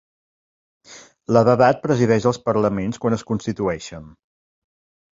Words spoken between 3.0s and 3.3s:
quan es